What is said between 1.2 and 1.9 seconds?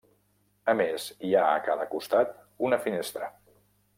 hi ha, a cada